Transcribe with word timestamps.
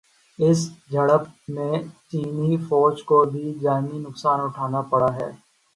اس 0.39 0.59
جھڑپ 0.91 1.23
میں 1.49 1.73
چینی 2.09 2.57
فوج 2.67 2.95
کو 3.09 3.23
بھی 3.31 3.45
جانی 3.61 3.97
نقصان 3.99 4.39
اٹھانا 4.41 4.81
پڑا 4.91 5.13
ہے 5.15 5.29